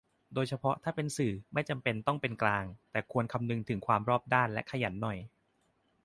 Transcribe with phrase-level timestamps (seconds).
[0.33, 5.17] โดยเฉพาะถ้าเป็นสื่อ ที่ไม่จำเป็นต้องเป็นกลาง แต่ควรคำนึงถึงความรอบด้าน และขยันหน่อย